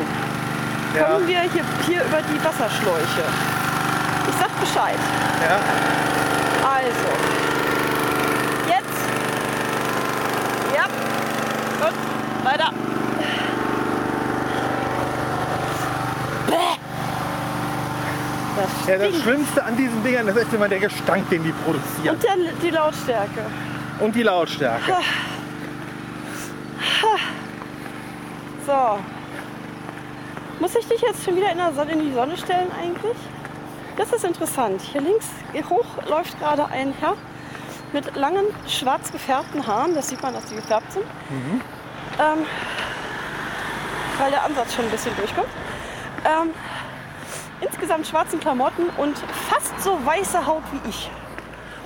Ja, 0.96 1.03
kommen 1.05 1.27
wir 1.27 1.39
hier, 1.41 1.63
hier 1.88 2.01
über 2.03 2.20
die 2.22 2.43
Wasserschläuche. 2.43 3.24
Ich 4.29 4.36
sag 4.39 4.60
Bescheid. 4.60 4.96
ja. 5.50 5.60
Also. 6.70 7.10
Jetzt. 8.67 9.03
Ja. 10.75 10.84
Gut. 11.86 11.93
Weiter. 12.43 12.71
Das 18.55 18.88
ja, 18.88 18.97
das. 18.97 19.21
Schlimmste 19.21 19.63
an 19.63 19.75
diesen 19.75 20.03
Dingern 20.03 20.27
ist 20.27 20.38
echt 20.38 20.53
immer 20.53 20.69
der 20.69 20.79
Gestank, 20.79 21.29
den 21.29 21.43
die 21.43 21.51
produzieren. 21.51 22.15
Und 22.15 22.23
der, 22.23 22.35
die 22.62 22.69
Lautstärke. 22.69 23.41
Und 24.00 24.15
die 24.15 24.23
Lautstärke. 24.23 24.97
So. 28.65 29.00
Muss 30.59 30.75
ich 30.75 30.88
dich 30.88 31.01
jetzt 31.01 31.25
schon 31.25 31.35
wieder 31.35 31.51
in, 31.51 31.57
der 31.57 31.73
Sonne, 31.73 31.91
in 31.91 32.00
die 32.00 32.13
Sonne 32.13 32.38
stellen 32.38 32.71
eigentlich? 32.79 33.17
Das 33.97 34.12
ist 34.13 34.23
interessant. 34.23 34.81
Hier 34.81 35.01
links 35.01 35.27
hoch 35.69 35.85
läuft 36.07 36.39
gerade 36.39 36.65
ein 36.67 36.93
Herr 37.00 37.15
mit 37.91 38.15
langen, 38.15 38.45
schwarz 38.67 39.12
gefärbten 39.12 39.67
Haaren. 39.67 39.93
Das 39.95 40.09
sieht 40.09 40.21
man, 40.21 40.33
dass 40.33 40.50
sie 40.50 40.55
gefärbt 40.55 40.91
sind. 40.93 41.05
Ähm, 42.20 42.46
weil 44.20 44.32
der 44.32 44.43
Ansatz 44.43 44.74
schon 44.75 44.86
ein 44.86 44.91
bisschen 44.91 45.15
durchkommt. 45.15 45.48
Ähm, 46.25 46.51
insgesamt 47.62 48.08
schwarzen 48.08 48.39
Klamotten 48.39 48.89
und 48.98 49.17
fast 49.50 49.82
so 49.82 49.98
weiße 50.05 50.46
Haut 50.46 50.63
wie 50.72 50.89
ich. 50.89 51.10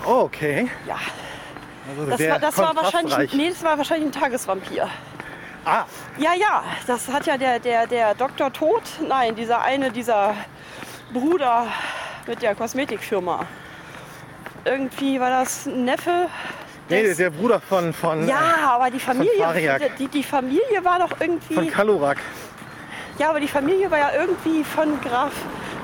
Oh, 0.06 0.22
okay. 0.22 0.70
Ja, 0.86 0.98
Also 1.90 2.06
das 2.10 2.20
war, 2.30 2.40
das 2.40 2.58
war 2.58 2.76
wahrscheinlich, 2.76 3.34
nee, 3.34 3.50
das 3.50 3.64
war 3.64 3.78
wahrscheinlich 3.78 4.10
ein 4.10 4.12
Tagesvampir. 4.22 4.88
Ah, 5.66 5.84
Ja, 6.18 6.34
ja, 6.34 6.64
das 6.86 7.08
hat 7.10 7.26
ja 7.26 7.38
der, 7.38 7.60
der, 7.60 7.88
der 7.88 8.16
Dr. 8.16 8.52
Tod, 8.54 8.84
nein, 9.08 9.36
dieser 9.36 9.62
eine, 9.62 9.92
dieser 9.92 10.34
Bruder 11.12 11.68
mit 12.26 12.42
der 12.42 12.56
Kosmetikfirma. 12.56 13.46
Irgendwie 14.66 15.20
war 15.20 15.30
das 15.30 15.66
ein 15.66 15.86
Neffe. 15.86 16.30
Nee, 16.90 17.04
des- 17.04 17.18
der 17.18 17.30
Bruder 17.30 17.60
von, 17.60 17.94
von, 17.94 18.28
ja, 18.28 18.70
aber 18.76 18.90
die 18.92 19.00
Familie, 19.00 19.80
die, 20.00 20.08
die 20.08 20.24
Familie 20.24 20.84
war 20.84 21.00
doch 21.00 21.12
äh, 21.20 21.26
irgendwie. 21.26 21.54
von 21.56 21.70
Kalorak. 21.72 22.18
Ja, 23.20 23.30
aber 23.30 23.40
die 23.40 23.48
Familie 23.48 23.90
war 23.90 23.98
ja 23.98 24.12
irgendwie 24.14 24.64
von 24.64 25.00
Graf 25.02 25.32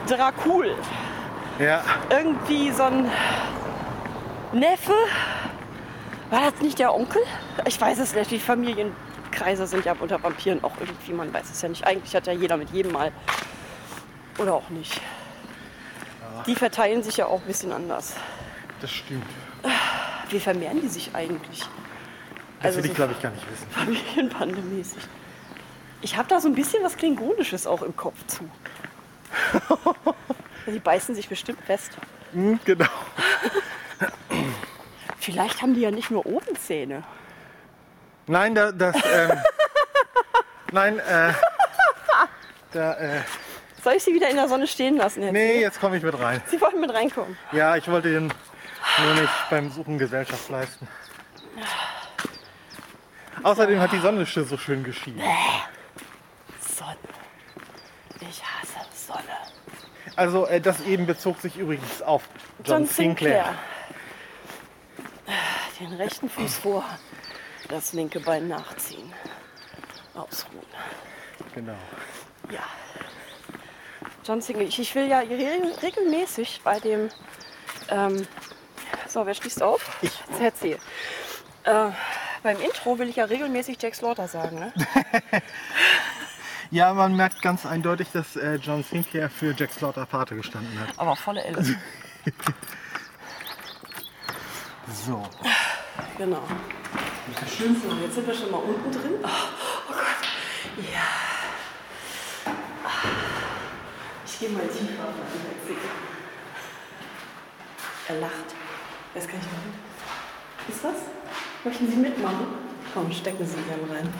Dracul. 0.08 0.76
Ja, 1.60 1.82
Irgendwie 2.10 2.72
so 2.72 2.84
ein 2.84 3.10
Neffe. 4.52 4.94
War 6.30 6.52
das 6.52 6.62
nicht 6.62 6.80
der 6.80 6.94
Onkel? 6.94 7.22
Ich 7.66 7.80
weiß 7.80 8.00
es 8.00 8.14
nicht. 8.16 8.32
Die 8.32 8.40
Familienkreise 8.40 9.68
sind 9.68 9.86
ja 9.86 9.96
unter 10.00 10.22
Vampiren 10.22 10.64
auch 10.64 10.74
irgendwie, 10.80 11.14
man 11.14 11.32
weiß 11.34 11.50
es 11.52 11.62
ja 11.62 11.70
nicht. 11.70 11.86
Eigentlich 11.86 12.16
hat 12.16 12.26
ja 12.28 12.34
jeder 12.34 12.58
mit 12.58 12.70
jedem 12.72 12.92
mal. 12.92 13.12
Oder 14.40 14.54
auch 14.56 14.70
nicht. 14.70 15.00
Die 16.48 16.56
verteilen 16.56 17.04
sich 17.04 17.18
ja 17.18 17.28
auch 17.28 17.42
ein 17.42 17.48
bisschen 17.48 17.72
anders. 17.72 18.16
das 18.82 18.92
stimmt. 18.92 19.26
Wie 20.30 20.40
vermehren 20.40 20.82
die 20.82 20.88
sich 20.88 21.12
eigentlich? 21.14 21.60
Das 22.62 22.66
Also 22.66 22.78
will 22.80 22.86
ich, 22.86 22.92
so- 22.92 22.96
glaube 22.96 23.14
ich, 23.14 23.22
gar 23.22 23.32
nicht 23.32 23.46
wissen. 23.52 23.68
Familienbandemäßig. 23.72 25.04
Ich 26.02 26.18
habe 26.18 26.28
da 26.28 26.40
so 26.42 26.48
ein 26.50 26.56
bisschen 26.56 26.84
was 26.84 26.98
Klingonisches 26.98 27.66
auch 27.68 27.82
im 27.82 27.96
Kopf 27.96 28.18
zu. 28.28 28.50
Die 30.68 30.80
beißen 30.80 31.14
sich 31.16 31.28
bestimmt 31.30 31.60
fest. 31.66 31.92
Hm, 32.34 32.60
genau. 32.66 32.86
Vielleicht 35.20 35.62
haben 35.62 35.74
die 35.74 35.82
ja 35.82 35.92
nicht 35.92 36.12
nur 36.12 36.26
oben 36.26 36.56
Zähne. 36.58 37.04
Nein, 38.28 38.56
da, 38.56 38.72
das, 38.72 38.96
ähm, 39.14 39.32
nein, 40.72 41.00
äh, 41.00 41.34
da, 42.72 42.94
äh, 42.94 43.22
Soll 43.84 43.94
ich 43.94 44.04
sie 44.04 44.14
wieder 44.14 44.30
in 44.30 44.36
der 44.38 44.48
Sonne 44.48 44.68
stehen 44.68 44.96
lassen? 44.98 45.24
Herr 45.24 45.32
nee, 45.34 45.60
jetzt 45.62 45.80
komme 45.82 45.98
ich 45.98 46.04
mit 46.04 46.18
rein. 46.18 46.42
Sie 46.48 46.60
wollten 46.62 46.80
mit 46.80 46.94
reinkommen. 46.94 47.38
Ja, 47.52 47.76
ich 47.76 47.88
wollte 47.90 48.10
Ihnen 48.10 48.34
nur 49.00 49.14
nicht 49.16 49.34
beim 49.50 49.72
Suchen 49.72 49.98
Gesellschaft 49.98 50.50
leisten. 50.50 50.88
Außerdem 53.44 53.80
hat 53.80 53.92
die 53.92 54.00
Sonne 54.00 54.26
so 54.26 54.58
schön 54.58 54.84
geschienen. 54.84 55.22
Sonne. 56.62 56.98
Ich 58.22 58.42
hasse 58.44 58.86
Sonne. 58.96 59.38
Also 60.16 60.46
äh, 60.48 60.62
das 60.62 60.82
eben 60.82 61.06
bezog 61.06 61.40
sich 61.42 61.58
übrigens 61.58 62.02
auf 62.02 62.24
John, 62.64 62.86
Sinclair. 62.86 63.56
Den 65.80 65.94
rechten 65.94 66.30
Fuß 66.30 66.58
vor, 66.58 66.86
das 67.68 67.94
linke 67.94 68.20
Bein 68.20 68.48
nachziehen. 68.48 69.12
Ausruhen. 70.14 70.62
Genau. 71.56 71.76
Ja. 72.52 72.64
John 74.24 74.40
Sinclair. 74.40 74.68
Ich, 74.68 74.80
ich 74.80 74.96
will 74.96 75.08
ja 75.08 75.20
re- 75.20 75.82
regelmäßig 75.82 76.62
bei 76.64 76.80
dem. 76.80 77.10
Ähm, 77.90 78.26
so, 79.14 79.26
wer 79.26 79.34
schließt 79.34 79.62
auf? 79.62 79.98
Ich. 80.02 80.12
Erzähl. 80.42 80.80
Äh, 81.64 81.90
beim 82.42 82.60
Intro 82.60 82.98
will 82.98 83.08
ich 83.08 83.16
ja 83.18 83.26
regelmäßig 83.26 83.78
Jack 83.82 83.96
Slaughter 83.96 84.28
sagen. 84.28 84.60
Ne? 84.60 84.74
Ja, 86.72 86.92
man 86.96 87.16
merkt 87.16 87.44
ganz 87.44 87.68
eindeutig, 87.68 88.08
dass 88.14 88.36
äh, 88.36 88.56
John 88.56 88.84
Sinclair 88.84 89.30
für 89.30 89.54
Jack 89.56 89.72
Slaughter 89.72 90.08
Pate 90.08 90.36
gestanden 90.36 90.80
hat. 90.80 90.88
Aber 90.98 91.16
volle 91.16 91.44
Elle. 91.44 91.64
So. 95.06 95.22
Genau. 96.18 96.42
So, 97.46 97.96
jetzt 98.02 98.16
sind 98.16 98.26
wir 98.26 98.34
schon 98.34 98.50
mal 98.50 98.58
unten 98.58 98.92
drin. 98.92 99.14
Oh, 99.22 99.28
oh 99.28 99.94
Gott. 99.94 100.84
Ja. 100.92 102.52
Ich 104.26 104.40
gehe 104.40 104.50
mal 104.50 104.68
tiefer 104.68 105.04
auf 105.04 105.14
den 105.32 105.76
Wechsel. 105.76 105.90
Er 108.08 108.20
lacht. 108.20 108.63
Das 109.14 109.28
kann 109.28 109.40
ich 109.40 109.46
machen. 109.46 109.74
Ist 110.68 110.84
was? 110.84 110.96
Möchten 111.64 111.90
Sie 111.90 111.98
mitmachen? 111.98 112.48
Komm, 112.94 113.12
stecken 113.12 113.46
Sie 113.46 113.62
gerne 113.62 113.90
rein. 113.94 114.14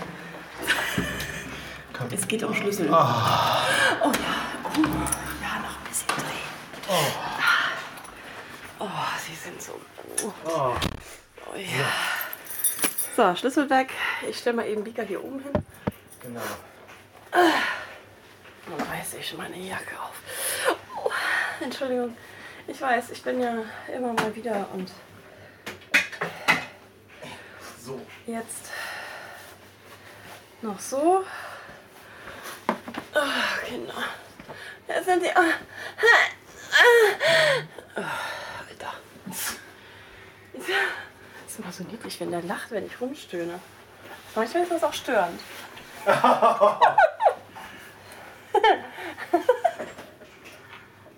Komm. 1.94 2.08
Es 2.12 2.28
geht 2.28 2.44
um 2.44 2.54
Schlüssel. 2.54 2.88
Oh, 2.90 2.92
ja. 2.92 3.66
Oh, 4.04 4.12
ja, 4.12 5.60
noch 5.60 5.78
ein 5.78 5.84
bisschen 5.90 6.08
drehen. 6.08 6.50
Oh, 8.80 8.88
Sie 9.26 9.36
sind 9.36 9.62
so 9.62 9.74
gut. 9.74 10.34
Oh. 10.46 10.76
Oh, 11.52 11.56
ja. 11.56 11.86
So, 13.16 13.36
Schlüssel 13.36 13.70
weg. 13.70 13.92
Ich 14.28 14.40
stelle 14.40 14.56
mal 14.56 14.68
eben 14.68 14.84
Bika 14.84 15.04
hier 15.04 15.24
oben 15.24 15.40
hin. 15.40 15.54
Genau. 16.22 16.42
Dann 17.32 18.88
reiße 18.88 19.18
ich 19.18 19.38
meine 19.38 19.58
Jacke 19.58 20.00
auf. 20.00 20.16
Oh, 21.04 21.12
Entschuldigung. 21.62 22.16
Ich 22.68 22.82
weiß, 22.82 23.10
ich 23.12 23.22
bin 23.24 23.42
ja 23.42 23.54
immer 23.94 24.14
mal 24.14 24.36
wieder 24.36 24.68
und 24.74 24.90
So. 27.84 28.00
jetzt 28.26 28.72
noch 30.62 30.80
so. 30.80 31.26
Oh, 33.16 33.66
Kinder. 33.66 33.94
Da 34.88 35.04
sind 35.04 35.24
die. 35.24 35.30
Oh, 35.36 35.42
Alter. 38.70 38.94
Das 39.26 39.56
ist 41.48 41.60
immer 41.60 41.72
so 41.72 41.84
niedlich, 41.84 42.20
wenn 42.20 42.32
der 42.32 42.42
lacht, 42.44 42.72
wenn 42.72 42.86
ich 42.86 43.00
rumstöhne. 43.02 43.60
Manchmal 44.36 44.64
ist 44.64 44.72
das 44.72 44.84
auch 44.84 44.94
störend. 44.94 45.40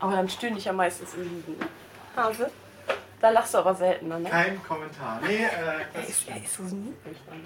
Aber 0.06 0.16
dann 0.16 0.30
stöhne 0.30 0.58
ich 0.58 0.66
ja 0.66 0.74
meistens 0.74 1.14
im 1.16 1.24
Liegen. 1.24 1.58
Ne? 1.58 1.68
Hase? 2.16 2.52
Da 3.20 3.30
lachst 3.30 3.54
du 3.54 3.58
aber 3.58 3.74
seltener, 3.74 4.20
ne? 4.20 4.30
Kein 4.30 4.62
Kommentar. 4.64 5.20
Nee, 5.26 5.44
äh, 5.46 5.48
Er 5.48 5.86
das 5.94 6.10
ist, 6.10 6.28
er 6.28 6.38
ist 6.38 6.54
so 6.56 6.64
niedlich 6.64 7.18
dann. 7.28 7.44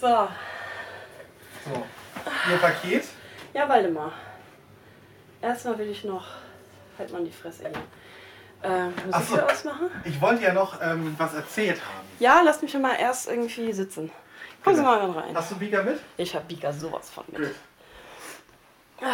Ja. 0.00 0.28
so. 1.66 1.86
Ihr 2.50 2.56
Paket? 2.58 3.04
So, 3.04 3.10
ja, 3.54 3.68
Waldemar. 3.68 4.12
Erstmal 5.42 5.78
will 5.78 5.88
ich 5.90 6.04
noch. 6.04 6.26
Halt 6.98 7.10
mal 7.12 7.18
in 7.18 7.24
die 7.24 7.32
Fresse 7.32 7.62
hier. 7.68 7.72
Äh, 8.70 8.84
Musik 9.06 9.26
so. 9.28 9.34
hier 9.34 9.46
ausmachen? 9.50 9.90
Ich 10.04 10.20
wollte 10.20 10.42
ja 10.44 10.52
noch 10.52 10.80
ähm, 10.82 11.14
was 11.18 11.34
erzählt 11.34 11.80
haben. 11.80 12.06
Ja, 12.18 12.42
lass 12.44 12.60
mich 12.62 12.74
mal 12.74 12.94
erst 12.94 13.28
irgendwie 13.28 13.72
sitzen. 13.72 14.12
Kommen 14.62 14.76
Sie 14.76 14.82
Genau. 14.82 15.08
mal 15.08 15.18
rein. 15.18 15.34
Hast 15.34 15.50
du 15.50 15.56
Bika 15.56 15.82
mit? 15.82 15.98
Ich 16.18 16.34
hab 16.36 16.46
Bika 16.46 16.72
sowas 16.72 17.08
von 17.10 17.24
mit. 17.28 17.38
Gut. 17.40 17.54
Und 18.98 19.06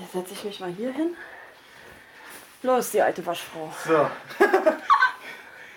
Jetzt 0.00 0.12
setze 0.12 0.32
ich 0.34 0.44
mich 0.44 0.60
mal 0.60 0.70
hier 0.70 0.92
hin. 0.92 1.16
Los, 2.62 2.90
die 2.90 3.02
alte 3.02 3.24
Waschfrau. 3.26 3.72
So. 3.86 4.08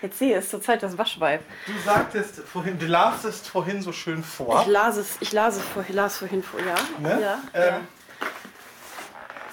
Jetzt 0.02 0.18
sehe 0.18 0.36
es 0.36 0.50
zurzeit 0.50 0.82
das 0.82 0.96
Waschweib. 0.96 1.40
Du 1.66 1.72
sagtest 1.84 2.40
vorhin, 2.40 2.78
du 2.78 2.86
lasest 2.86 3.48
vorhin 3.48 3.80
so 3.82 3.92
schön 3.92 4.22
vor. 4.22 4.60
Ich 4.62 4.66
las 4.68 4.96
es, 4.96 5.16
ich 5.20 5.32
las 5.32 5.56
es 5.56 5.62
vorhin, 5.64 5.96
las 5.96 6.18
vorhin 6.18 6.42
vor, 6.42 6.60
ja. 6.60 6.74
Ne? 7.00 7.20
Ja, 7.22 7.38
Ähm, 7.54 7.74
ja. 7.74 7.80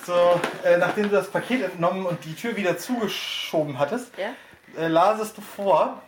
So, 0.05 0.39
äh, 0.65 0.77
nachdem 0.77 1.03
du 1.03 1.15
das 1.15 1.29
Paket 1.29 1.63
entnommen 1.63 2.05
und 2.05 2.23
die 2.25 2.35
Tür 2.35 2.55
wieder 2.57 2.77
zugeschoben 2.77 3.79
hattest, 3.79 4.11
ja. 4.17 4.33
äh, 4.77 4.87
lasest 4.87 5.37
du 5.37 5.41
vor. 5.41 6.01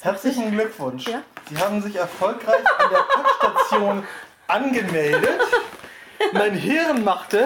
Herzlichen 0.00 0.50
Glückwunsch. 0.50 1.06
Ja. 1.06 1.20
Sie 1.50 1.58
haben 1.58 1.82
sich 1.82 1.96
erfolgreich 1.96 2.64
an 2.78 2.90
der 2.90 3.02
Packstation 3.02 4.06
angemeldet. 4.48 5.40
Mein 6.32 6.54
Hirn 6.54 7.04
machte 7.04 7.44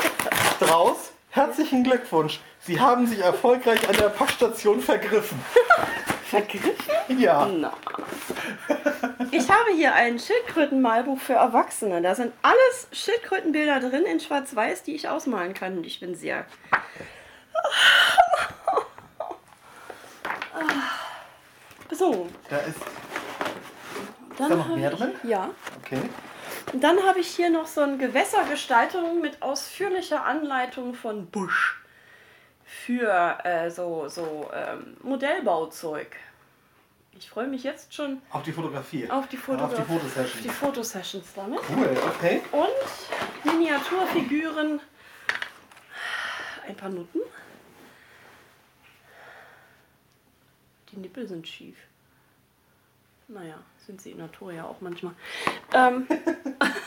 draus. 0.60 1.12
Herzlichen 1.30 1.82
Glückwunsch. 1.84 2.40
Sie 2.60 2.80
haben 2.80 3.06
sich 3.06 3.20
erfolgreich 3.20 3.88
an 3.88 3.96
der 3.96 4.08
Packstation 4.08 4.80
vergriffen. 4.80 5.38
Vergriffen? 6.24 6.72
Ja. 7.18 7.46
Na. 7.46 7.72
Ich 9.30 9.50
habe 9.50 9.70
hier 9.74 9.94
ein 9.94 10.18
Schildkrötenmalbuch 10.18 11.18
für 11.18 11.34
Erwachsene. 11.34 12.00
Da 12.02 12.14
sind 12.14 12.32
alles 12.42 12.88
Schildkrötenbilder 12.92 13.80
drin 13.80 14.04
in 14.04 14.20
Schwarz-Weiß, 14.20 14.82
die 14.84 14.94
ich 14.94 15.08
ausmalen 15.08 15.54
kann. 15.54 15.76
Und 15.78 15.87
ich 15.87 16.00
bin 16.00 16.14
sehr. 16.14 16.46
So, 21.90 22.28
Da 22.48 22.58
ist. 22.58 22.78
dann 24.38 24.48
da 24.50 24.56
noch 24.56 24.68
mehr 24.76 24.92
ich, 24.92 24.98
drin? 24.98 25.12
Ja. 25.22 25.50
Okay. 25.84 26.00
Und 26.72 26.83
dann 26.83 27.03
habe 27.05 27.20
ich 27.20 27.29
hier 27.29 27.50
noch 27.50 27.66
so 27.66 27.83
eine 27.83 27.98
Gewässergestaltung 27.98 29.20
mit 29.20 29.42
ausführlicher 29.42 30.24
Anleitung 30.24 30.94
von 30.94 31.27
Busch 31.27 31.81
für 32.64 33.38
äh, 33.44 33.70
so, 33.70 34.09
so 34.09 34.50
ähm, 34.53 34.96
Modellbauzeug. 35.03 36.16
Ich 37.16 37.31
freue 37.31 37.46
mich 37.46 37.62
jetzt 37.62 37.94
schon 37.94 38.20
Auf 38.31 38.42
die 38.42 38.50
Fotografie. 38.53 39.09
auf 39.09 39.29
die, 39.29 39.37
Foto 39.37 39.64
Auf 39.64 39.74
die 39.74 39.83
auf 39.83 39.87
Fotosession. 39.87 40.42
die 40.42 40.48
Fotosessions 40.48 41.27
damit. 41.37 41.61
Cool, 41.70 41.96
okay. 42.09 42.42
Und 42.50 43.53
Miniaturfiguren. 43.53 44.81
Ein 46.66 46.77
paar 46.77 46.88
Nutten. 46.88 47.20
Die 50.90 50.96
Nippel 50.96 51.29
sind 51.29 51.46
schief. 51.46 51.77
Naja, 53.28 53.56
sind 53.87 54.00
sie 54.00 54.12
in 54.12 54.18
Natur 54.18 54.52
ja 54.52 54.64
auch 54.64 54.80
manchmal. 54.80 55.14
Ähm, 55.72 56.06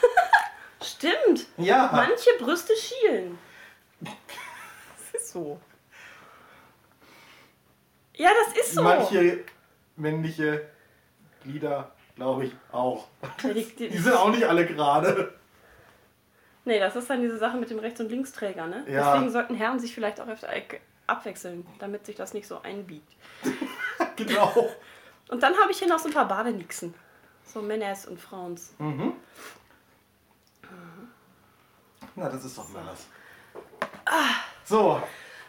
stimmt. 0.82 1.48
Ja. 1.58 1.90
Manche 1.92 2.30
Brüste 2.40 2.74
schielen. 2.76 3.38
Das 4.00 5.22
ist 5.22 5.30
so. 5.32 5.60
Ja, 8.16 8.30
das 8.46 8.58
ist 8.64 8.74
so. 8.74 8.84
Manche 8.84 9.44
männliche 9.96 10.70
Glieder, 11.44 11.92
glaube 12.16 12.46
ich, 12.46 12.56
auch. 12.72 13.08
Die, 13.44 13.90
Die 13.90 13.98
sind 13.98 14.14
auch 14.14 14.30
nicht 14.30 14.44
alle 14.44 14.66
gerade. 14.66 15.34
nee, 16.66 16.80
das 16.80 16.96
ist 16.96 17.10
dann 17.10 17.22
diese 17.22 17.38
Sache 17.38 17.58
mit 17.58 17.70
dem 17.70 17.80
Rechts- 17.80 18.00
und 18.00 18.10
Linksträger, 18.10 18.68
ne? 18.68 18.86
Ja. 18.88 19.14
Deswegen 19.14 19.32
sollten 19.32 19.56
Herren 19.56 19.80
sich 19.80 19.94
vielleicht 19.94 20.20
auch 20.20 20.28
öfter 20.28 20.50
abwechseln, 21.08 21.66
damit 21.80 22.06
sich 22.06 22.16
das 22.16 22.34
nicht 22.34 22.48
so 22.48 22.62
einbiegt. 22.62 23.12
genau. 24.16 24.70
Und 25.30 25.44
dann 25.44 25.58
habe 25.58 25.72
ich 25.72 25.80
hier 25.80 25.88
noch 25.88 26.00
so 26.00 26.08
ein 26.08 26.14
paar 26.14 26.28
Badenixen. 26.28 26.94
So 27.46 27.62
Männers 27.62 28.06
und 28.06 28.20
Frauens. 28.20 28.74
Mhm. 28.78 29.14
Na, 32.16 32.30
das 32.30 32.46
ist 32.46 32.58
doch 32.58 32.68
mal 32.70 32.84
das. 32.86 33.06
So, 34.64 35.02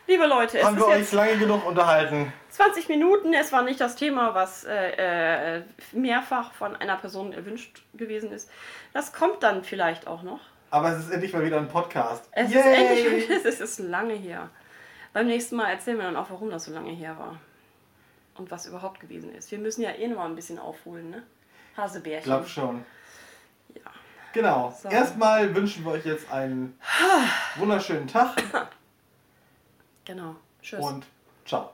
Liebe 0.09 0.25
Leute, 0.25 0.59
es 0.59 0.65
haben 0.65 0.79
wir 0.79 0.87
euch 0.87 1.13
lange 1.13 1.37
genug 1.37 1.67
unterhalten. 1.67 2.33
20 2.49 2.89
Minuten. 2.89 3.35
Es 3.35 3.53
war 3.53 3.63
nicht 3.63 3.79
das 3.79 3.95
Thema, 3.95 4.35
was 4.35 4.65
äh, 4.65 5.57
äh, 5.59 5.63
mehrfach 5.93 6.55
von 6.55 6.75
einer 6.75 6.97
Person 6.97 7.35
erwünscht 7.35 7.83
gewesen 7.93 8.33
ist. 8.33 8.51
Das 8.95 9.13
kommt 9.13 9.43
dann 9.43 9.65
vielleicht 9.65 10.07
auch 10.07 10.23
noch. 10.23 10.41
Aber 10.71 10.93
es 10.93 11.01
ist 11.01 11.11
endlich 11.11 11.35
mal 11.35 11.45
wieder 11.45 11.59
ein 11.59 11.69
Podcast. 11.69 12.27
Es 12.33 12.49
ist 12.49 12.57
endlich, 12.57 13.29
es 13.45 13.61
ist 13.61 13.81
lange 13.81 14.15
her. 14.15 14.49
Beim 15.13 15.27
nächsten 15.27 15.57
Mal 15.57 15.69
erzählen 15.69 15.99
wir 15.99 16.05
dann 16.05 16.17
auch, 16.17 16.31
warum 16.31 16.49
das 16.49 16.65
so 16.65 16.73
lange 16.73 16.93
her 16.93 17.19
war. 17.19 17.39
Und 18.39 18.51
was 18.51 18.67
überhaupt 18.67 19.01
gewesen 19.01 19.35
ist. 19.35 19.51
Wir 19.51 19.59
müssen 19.59 19.83
ja 19.83 19.91
eh 19.91 20.07
noch 20.09 20.17
mal 20.17 20.27
ein 20.27 20.37
bisschen 20.37 20.59
aufholen, 20.59 21.11
ne? 21.11 21.23
Ich 21.73 21.79
Hasebärchen. 21.79 22.25
glaube 22.25 22.49
schon. 22.49 22.85
Ja. 23.75 23.83
Genau. 24.33 24.77
So. 24.81 24.89
Erstmal 24.89 25.55
wünschen 25.55 25.85
wir 25.85 25.93
euch 25.93 26.05
jetzt 26.07 26.31
einen 26.31 26.79
wunderschönen 27.57 28.07
Tag 28.07 28.43
Genau. 30.05 30.37
Tschüss. 30.63 30.81
und 30.81 31.05
ciao. 31.45 31.71